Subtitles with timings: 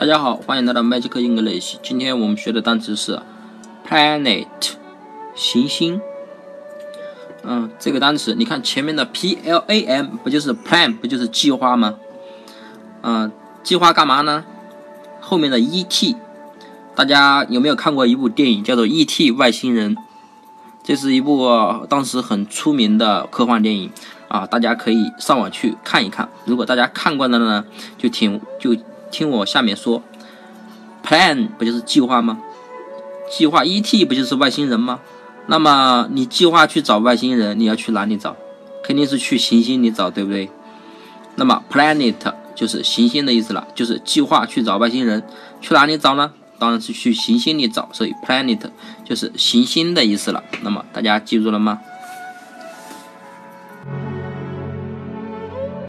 [0.00, 1.74] 大家好，欢迎来到 Magic English。
[1.82, 3.20] 今天我们学的单词是
[3.84, 4.46] planet，
[5.34, 6.00] 行星。
[7.42, 11.96] 嗯，这个单词你看前面的 P L A M 不就是 plan 不就是计划吗？
[13.02, 13.32] 嗯，
[13.64, 14.44] 计划干嘛呢？
[15.20, 16.14] 后面的 E T，
[16.94, 19.96] 大家有没有看过一部电影叫做 E T 外星人？
[20.84, 21.48] 这是一部
[21.88, 23.90] 当时很出名的科幻电影
[24.28, 26.28] 啊，大家可以上网去看一看。
[26.44, 27.64] 如果大家看过的呢，
[27.98, 28.76] 就听就。
[29.10, 30.02] 听我下面说
[31.04, 32.38] ，plan 不就是计划吗？
[33.30, 35.00] 计划 ET 不就是外星人吗？
[35.46, 38.36] 那么你计划去找外星人，你要去哪里找？
[38.82, 40.50] 肯定是去行星里找，对不对？
[41.36, 42.14] 那么 planet
[42.54, 45.22] 就是行星的意思了，就是计划去找外星人，
[45.60, 46.32] 去哪里找呢？
[46.58, 48.58] 当然是去行星里找，所以 planet
[49.04, 50.42] 就是行星的意思了。
[50.62, 51.80] 那么大家记住了吗？